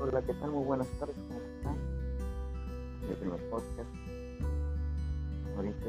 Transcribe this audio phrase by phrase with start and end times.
[0.00, 0.52] Hola, ¿qué tal?
[0.52, 1.76] Muy buenas tardes, ¿cómo están?
[3.02, 3.90] Este Mi primer podcast.
[5.56, 5.86] Ahorita